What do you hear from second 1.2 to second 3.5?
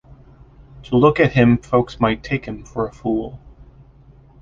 him folks might take him for a fool.